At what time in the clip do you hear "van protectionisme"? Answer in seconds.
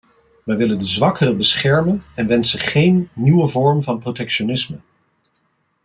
3.83-4.77